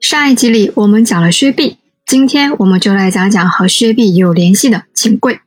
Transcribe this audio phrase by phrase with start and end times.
[0.00, 5.40] 上一集里我们讲了薛弼，今天我们就来讲讲和薛弼有联系的秦桧。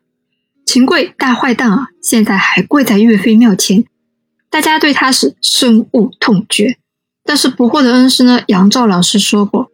[0.63, 3.83] 秦桧大坏蛋啊，现在还跪在岳飞庙前，
[4.51, 6.77] 大家对他是深恶痛绝。
[7.25, 9.71] 但是不惑的恩师呢，杨照老师说过，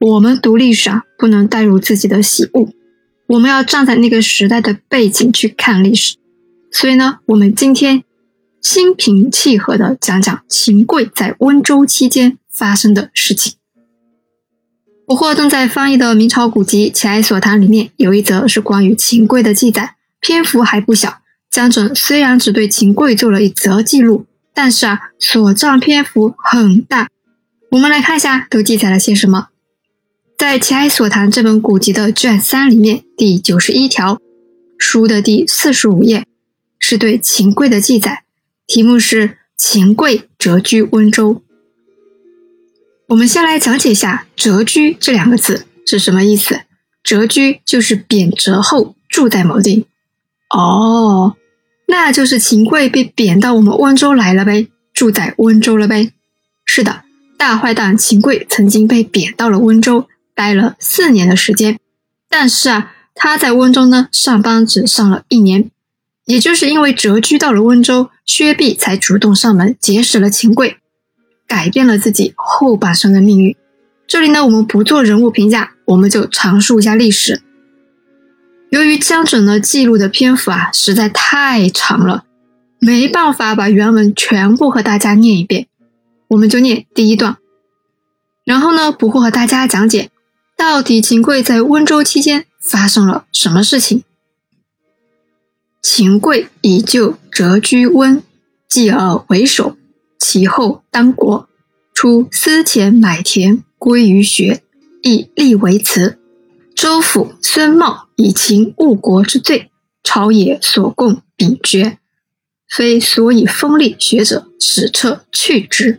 [0.00, 2.68] 我们读历史啊，不能带入自己的喜恶，
[3.28, 6.16] 我们要站在那个时代的背景去看历史。
[6.72, 8.02] 所以呢，我们今天
[8.60, 13.54] 心平气和的讲讲秦桧在温州期间发生的事情。
[15.08, 21.22] 不惑正在翻译的明朝古籍《齐哀所谈》里面有一则是关于秦桧的记载，篇幅还不小。
[21.50, 27.08] 江准虽然只对秦桧做了一则记录，但是啊，所占篇幅很大。
[27.70, 29.48] 我们来看一下都记载了些什么。
[30.36, 34.20] 在《齐哀所谈》这本古籍的卷三里面，第九十一条，
[34.76, 36.26] 书的第四十五页，
[36.78, 38.24] 是对秦桧的记载，
[38.66, 41.42] 题目是“秦桧谪居温州”。
[43.08, 46.60] 我们先来讲解一下“谪居”这两个字是什么意思。
[47.02, 49.86] 谪居就是贬谪后住在某地。
[50.50, 51.34] 哦，
[51.86, 56.12] 那就是秦桧被贬到我们温州来了呗，住在温州了呗。
[56.66, 57.04] 是的，
[57.38, 61.78] 大坏蛋秦桧曾经被贬到了温州，待了四年的时间。
[62.28, 65.70] 但是啊，他在温州呢上班只上了一年。
[66.26, 70.76] 也就是因为谪居到了温州，薛弼才主动上门结识了秦桧。
[71.48, 73.56] 改变了自己后半生的命运。
[74.06, 77.42] 这里呢，我们不做人物评价，我们就阐述一下历史。
[78.70, 82.24] 由于江准呢记录的篇幅啊实在太长了，
[82.78, 85.66] 没办法把原文全部和大家念一遍，
[86.28, 87.38] 我们就念第一段。
[88.44, 90.10] 然后呢，不会和大家讲解
[90.56, 94.04] 到底秦桧在温州期间发生了什么事情。
[95.82, 98.22] 秦桧以旧谪居温，
[98.68, 99.76] 继而为首。
[100.30, 101.48] 其后当国，
[101.94, 104.62] 出私钱买田，归于学，
[105.00, 106.18] 亦立为祠。
[106.74, 109.70] 州府孙茂以秦误国之罪，
[110.04, 111.96] 朝野所共秉决，
[112.68, 115.98] 非所以封立学者，使撤去之。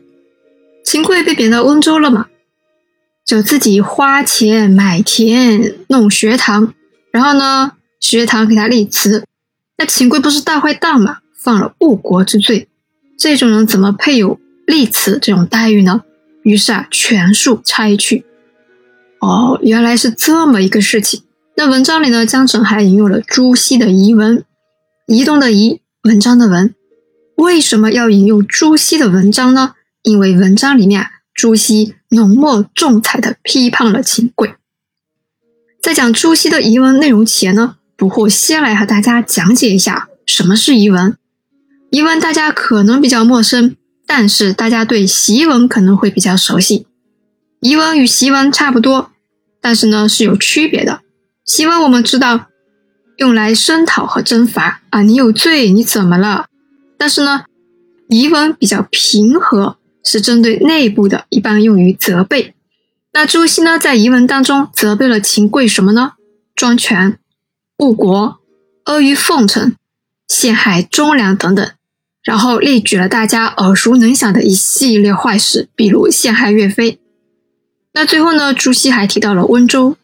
[0.85, 2.27] 秦桧被贬到温州了嘛，
[3.25, 6.75] 就自己花钱买田弄学堂，
[7.09, 9.25] 然后呢，学堂给他立祠。
[9.79, 12.67] 那秦桧不是大坏蛋嘛，犯了误国之罪。
[13.19, 16.03] 这种人怎么配有立祠这种待遇呢？
[16.43, 18.23] 于是啊，全数拆去。
[19.19, 21.23] 哦，原来是这么一个事情。
[21.57, 24.45] 那文章里呢，江澄还引用了朱熹的遗文，
[25.07, 26.73] 移动的移，文章的文。
[27.35, 29.73] 为什么要引用朱熹的文章呢？
[30.03, 34.55] 因为文章里面朱熹浓墨重彩的批判了秦桧。
[35.81, 41.17] 在讲朱熹的遗文内容前呢，不惑先来和大家讲解一下什么是遗文。
[41.91, 46.85] 遗文大家可能比较陌生，但是大家对檄文可能会比较熟悉。
[47.61, 49.11] 遗文与檄文差不多，
[49.59, 51.01] 但是呢是有区别的。
[51.47, 52.47] 檄文我们知道
[53.17, 56.45] 用来声讨和征伐啊，你有罪，你怎么了？
[56.97, 57.45] 但是呢，
[58.07, 62.53] 遗文比较平和，是针对内部的，一般用于责备。
[63.13, 66.13] 那朱熹呢，在遗文当中责备了秦桧什么呢？
[66.55, 67.17] 专权、
[67.79, 68.39] 误国、
[68.83, 69.75] 阿谀奉承、
[70.27, 71.71] 陷害忠良等等。
[72.23, 76.99] 然后列举了大家耳熟能详的一系列坏事，比如陷害岳飞。
[77.93, 79.95] 那最后呢，朱熹还提到了温州，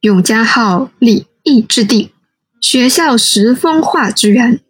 [0.00, 2.10] 永嘉号立义之地，
[2.60, 4.60] 学校十风化之源，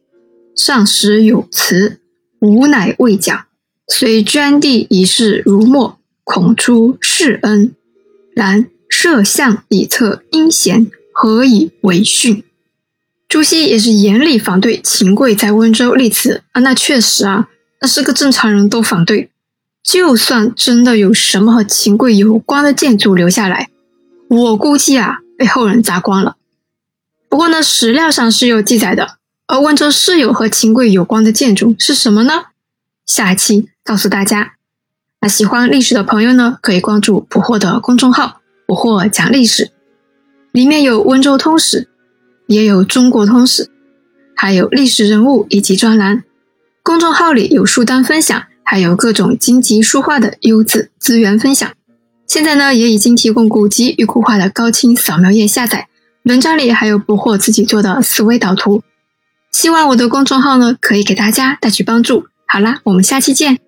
[0.57, 2.01] 上时有词，
[2.41, 3.47] 吾乃未讲。
[3.89, 7.73] 虽捐地以示如墨，恐出世恩。
[8.35, 12.43] 然摄像以测阴险，何以为训？
[13.29, 17.49] 朱熹也是严厉反对秦桧在温州立祠啊，那确实啊，
[17.81, 19.31] 那是个正常人都反对。
[19.83, 23.69] 就算真的有什么和秦桧有关的建筑留下来，
[24.29, 26.37] 我估计啊，被后人砸光了。
[27.29, 29.19] 不过呢，史料上是有记载的。
[29.49, 32.47] 而温州是有和秦桧有关的建筑是什么呢？
[33.07, 34.55] 下期告诉大家。
[35.21, 39.71] 那喜欢历史的朋友呢，可以关注捕获的公众号“捕获讲历史”，
[40.51, 41.89] 里面有温州通史。
[42.47, 43.71] 也有中国通史，
[44.35, 46.25] 还有历史人物以及专栏。
[46.83, 51.69] 公众号里有书单分享，还有各种经籍书画的优质资源分享。
[52.27, 55.89] 现在呢，也已经提供古籍与古画的高清扫描页下载。
[56.25, 58.83] 文章里还有不惑自己做的思维导图。
[59.53, 62.27] 希望我的公众号呢，可以给大家带去帮助。
[62.47, 63.66] 好啦，我们下期见。